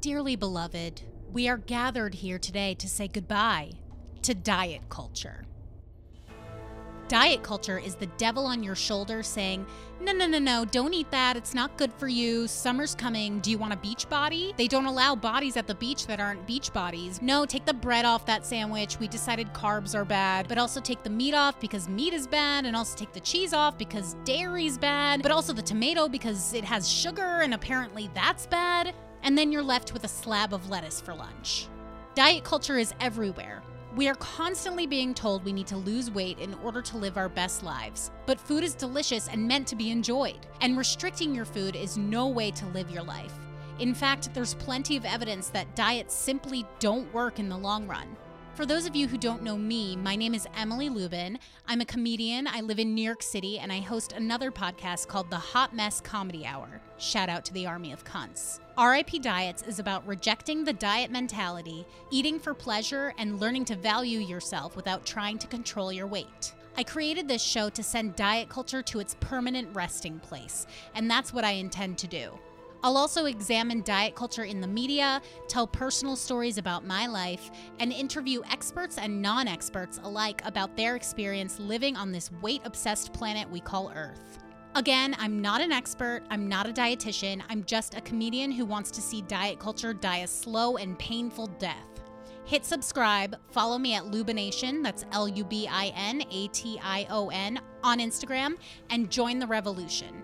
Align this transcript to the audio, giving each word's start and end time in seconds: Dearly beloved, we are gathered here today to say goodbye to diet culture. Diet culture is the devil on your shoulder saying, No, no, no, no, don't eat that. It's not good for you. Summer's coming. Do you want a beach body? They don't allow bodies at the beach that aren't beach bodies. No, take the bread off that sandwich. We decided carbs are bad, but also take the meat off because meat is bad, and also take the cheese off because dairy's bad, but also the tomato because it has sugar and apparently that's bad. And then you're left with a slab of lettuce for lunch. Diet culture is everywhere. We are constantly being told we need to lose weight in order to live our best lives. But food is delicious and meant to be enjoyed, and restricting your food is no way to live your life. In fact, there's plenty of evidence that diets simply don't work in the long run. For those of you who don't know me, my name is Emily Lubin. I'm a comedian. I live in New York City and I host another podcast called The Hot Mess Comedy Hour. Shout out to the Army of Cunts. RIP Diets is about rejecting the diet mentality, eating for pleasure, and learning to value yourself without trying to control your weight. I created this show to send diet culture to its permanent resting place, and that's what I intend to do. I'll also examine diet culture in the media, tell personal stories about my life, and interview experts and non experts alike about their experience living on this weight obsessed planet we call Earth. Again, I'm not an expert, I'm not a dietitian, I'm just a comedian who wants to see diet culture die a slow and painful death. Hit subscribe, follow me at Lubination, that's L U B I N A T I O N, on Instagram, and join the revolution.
Dearly 0.00 0.36
beloved, 0.36 1.02
we 1.32 1.48
are 1.48 1.56
gathered 1.56 2.14
here 2.14 2.38
today 2.38 2.74
to 2.74 2.88
say 2.88 3.08
goodbye 3.08 3.72
to 4.22 4.34
diet 4.34 4.82
culture. 4.90 5.44
Diet 7.08 7.42
culture 7.42 7.78
is 7.78 7.94
the 7.94 8.06
devil 8.18 8.44
on 8.46 8.62
your 8.62 8.74
shoulder 8.74 9.22
saying, 9.22 9.64
No, 10.00 10.12
no, 10.12 10.26
no, 10.26 10.38
no, 10.38 10.64
don't 10.64 10.92
eat 10.92 11.10
that. 11.12 11.36
It's 11.36 11.54
not 11.54 11.78
good 11.78 11.92
for 11.94 12.08
you. 12.08 12.46
Summer's 12.46 12.94
coming. 12.94 13.38
Do 13.40 13.50
you 13.50 13.58
want 13.58 13.72
a 13.72 13.76
beach 13.76 14.08
body? 14.08 14.52
They 14.56 14.66
don't 14.66 14.86
allow 14.86 15.14
bodies 15.14 15.56
at 15.56 15.66
the 15.66 15.74
beach 15.74 16.06
that 16.08 16.20
aren't 16.20 16.46
beach 16.46 16.72
bodies. 16.72 17.22
No, 17.22 17.46
take 17.46 17.64
the 17.64 17.72
bread 17.72 18.04
off 18.04 18.26
that 18.26 18.44
sandwich. 18.44 18.98
We 18.98 19.08
decided 19.08 19.52
carbs 19.54 19.94
are 19.94 20.04
bad, 20.04 20.46
but 20.46 20.58
also 20.58 20.80
take 20.80 21.02
the 21.04 21.10
meat 21.10 21.34
off 21.34 21.58
because 21.58 21.88
meat 21.88 22.12
is 22.12 22.26
bad, 22.26 22.66
and 22.66 22.76
also 22.76 22.98
take 22.98 23.12
the 23.12 23.20
cheese 23.20 23.54
off 23.54 23.78
because 23.78 24.14
dairy's 24.24 24.76
bad, 24.76 25.22
but 25.22 25.32
also 25.32 25.52
the 25.52 25.62
tomato 25.62 26.08
because 26.08 26.52
it 26.52 26.64
has 26.64 26.88
sugar 26.88 27.40
and 27.40 27.54
apparently 27.54 28.10
that's 28.14 28.46
bad. 28.46 28.94
And 29.26 29.36
then 29.36 29.50
you're 29.50 29.60
left 29.60 29.92
with 29.92 30.04
a 30.04 30.08
slab 30.08 30.54
of 30.54 30.70
lettuce 30.70 31.00
for 31.00 31.12
lunch. 31.12 31.66
Diet 32.14 32.44
culture 32.44 32.78
is 32.78 32.94
everywhere. 33.00 33.60
We 33.96 34.06
are 34.06 34.14
constantly 34.14 34.86
being 34.86 35.14
told 35.14 35.44
we 35.44 35.52
need 35.52 35.66
to 35.66 35.76
lose 35.76 36.12
weight 36.12 36.38
in 36.38 36.54
order 36.62 36.80
to 36.82 36.96
live 36.96 37.16
our 37.16 37.28
best 37.28 37.64
lives. 37.64 38.12
But 38.26 38.38
food 38.38 38.62
is 38.62 38.76
delicious 38.76 39.26
and 39.26 39.48
meant 39.48 39.66
to 39.66 39.74
be 39.74 39.90
enjoyed, 39.90 40.46
and 40.60 40.78
restricting 40.78 41.34
your 41.34 41.44
food 41.44 41.74
is 41.74 41.98
no 41.98 42.28
way 42.28 42.52
to 42.52 42.66
live 42.66 42.88
your 42.88 43.02
life. 43.02 43.32
In 43.80 43.94
fact, 43.94 44.32
there's 44.32 44.54
plenty 44.54 44.96
of 44.96 45.04
evidence 45.04 45.48
that 45.48 45.74
diets 45.74 46.14
simply 46.14 46.64
don't 46.78 47.12
work 47.12 47.40
in 47.40 47.48
the 47.48 47.58
long 47.58 47.88
run. 47.88 48.16
For 48.56 48.64
those 48.64 48.86
of 48.86 48.96
you 48.96 49.06
who 49.06 49.18
don't 49.18 49.42
know 49.42 49.58
me, 49.58 49.96
my 49.96 50.16
name 50.16 50.34
is 50.34 50.48
Emily 50.56 50.88
Lubin. 50.88 51.38
I'm 51.68 51.82
a 51.82 51.84
comedian. 51.84 52.46
I 52.46 52.62
live 52.62 52.78
in 52.78 52.94
New 52.94 53.02
York 53.02 53.22
City 53.22 53.58
and 53.58 53.70
I 53.70 53.80
host 53.80 54.12
another 54.12 54.50
podcast 54.50 55.08
called 55.08 55.28
The 55.28 55.36
Hot 55.36 55.76
Mess 55.76 56.00
Comedy 56.00 56.46
Hour. 56.46 56.80
Shout 56.96 57.28
out 57.28 57.44
to 57.44 57.52
the 57.52 57.66
Army 57.66 57.92
of 57.92 58.02
Cunts. 58.06 58.60
RIP 58.78 59.20
Diets 59.20 59.62
is 59.68 59.78
about 59.78 60.06
rejecting 60.06 60.64
the 60.64 60.72
diet 60.72 61.10
mentality, 61.10 61.84
eating 62.10 62.40
for 62.40 62.54
pleasure, 62.54 63.12
and 63.18 63.38
learning 63.38 63.66
to 63.66 63.76
value 63.76 64.20
yourself 64.20 64.74
without 64.74 65.04
trying 65.04 65.36
to 65.36 65.46
control 65.46 65.92
your 65.92 66.06
weight. 66.06 66.54
I 66.78 66.82
created 66.82 67.28
this 67.28 67.42
show 67.42 67.68
to 67.68 67.82
send 67.82 68.16
diet 68.16 68.48
culture 68.48 68.80
to 68.80 69.00
its 69.00 69.16
permanent 69.20 69.68
resting 69.74 70.18
place, 70.18 70.66
and 70.94 71.10
that's 71.10 71.30
what 71.30 71.44
I 71.44 71.52
intend 71.52 71.98
to 71.98 72.06
do. 72.06 72.30
I'll 72.82 72.96
also 72.96 73.26
examine 73.26 73.82
diet 73.82 74.14
culture 74.14 74.44
in 74.44 74.60
the 74.60 74.66
media, 74.66 75.20
tell 75.48 75.66
personal 75.66 76.16
stories 76.16 76.58
about 76.58 76.86
my 76.86 77.06
life, 77.06 77.50
and 77.78 77.92
interview 77.92 78.42
experts 78.50 78.98
and 78.98 79.20
non 79.20 79.48
experts 79.48 79.98
alike 80.02 80.42
about 80.44 80.76
their 80.76 80.96
experience 80.96 81.58
living 81.58 81.96
on 81.96 82.12
this 82.12 82.30
weight 82.42 82.62
obsessed 82.64 83.12
planet 83.12 83.50
we 83.50 83.60
call 83.60 83.92
Earth. 83.94 84.38
Again, 84.76 85.16
I'm 85.18 85.40
not 85.40 85.62
an 85.62 85.72
expert, 85.72 86.22
I'm 86.28 86.48
not 86.48 86.68
a 86.68 86.72
dietitian, 86.72 87.40
I'm 87.48 87.64
just 87.64 87.96
a 87.96 88.00
comedian 88.02 88.52
who 88.52 88.66
wants 88.66 88.90
to 88.90 89.00
see 89.00 89.22
diet 89.22 89.58
culture 89.58 89.94
die 89.94 90.18
a 90.18 90.26
slow 90.26 90.76
and 90.76 90.98
painful 90.98 91.46
death. 91.58 92.02
Hit 92.44 92.64
subscribe, 92.64 93.36
follow 93.50 93.78
me 93.78 93.94
at 93.94 94.04
Lubination, 94.04 94.82
that's 94.82 95.06
L 95.12 95.26
U 95.26 95.44
B 95.44 95.66
I 95.66 95.94
N 95.96 96.22
A 96.30 96.48
T 96.48 96.78
I 96.82 97.06
O 97.08 97.30
N, 97.30 97.58
on 97.82 98.00
Instagram, 98.00 98.56
and 98.90 99.10
join 99.10 99.38
the 99.38 99.46
revolution. 99.46 100.22